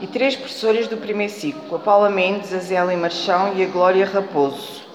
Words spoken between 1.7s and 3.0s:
a Paula Mendes, a Zélia